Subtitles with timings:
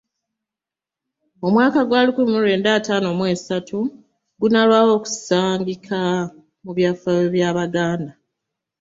[1.47, 3.77] Omwaka gwa lukumi mu lwenda ataano mu esatu
[4.39, 6.01] gunaalwawo okusanguka
[6.63, 8.11] mu byafaayo by’Abaganda.